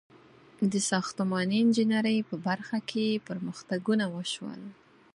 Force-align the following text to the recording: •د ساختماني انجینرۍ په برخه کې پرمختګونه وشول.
•د 0.71 0.73
ساختماني 0.89 1.57
انجینرۍ 1.63 2.17
په 2.29 2.35
برخه 2.47 2.77
کې 2.89 3.23
پرمختګونه 3.27 4.05
وشول. 4.15 4.61